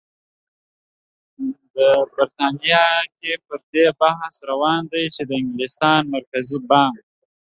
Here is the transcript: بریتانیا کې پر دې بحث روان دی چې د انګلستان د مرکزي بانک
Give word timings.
بریتانیا 2.11 2.85
کې 3.17 3.31
پر 3.45 3.57
دې 3.71 3.85
بحث 3.99 4.35
روان 4.49 4.81
دی 4.91 5.05
چې 5.15 5.21
د 5.29 5.31
انګلستان 5.41 6.01
د 6.05 6.11
مرکزي 6.13 6.57
بانک 6.69 7.01